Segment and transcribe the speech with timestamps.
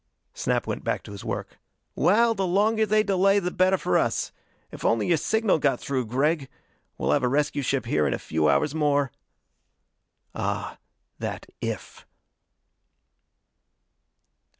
[0.33, 1.59] Snap went back to his work.
[1.93, 4.31] "Well, the longer they delay, the better for us.
[4.71, 6.49] If only your signal got through, Gregg!
[6.97, 9.11] We'll have a rescue ship here in a few hours more."
[10.33, 10.79] Ah,
[11.19, 12.03] that "if!"